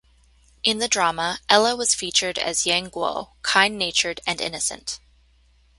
[0.63, 4.99] In the drama, Ella was featured as Yang Guo, kind-natured and innocent.